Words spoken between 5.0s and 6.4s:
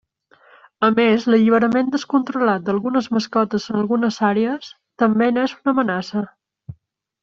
també n'és una amenaça.